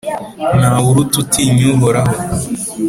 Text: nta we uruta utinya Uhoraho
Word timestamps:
nta 0.59 0.69
we 0.81 0.85
uruta 0.91 1.15
utinya 1.23 1.65
Uhoraho 1.73 2.13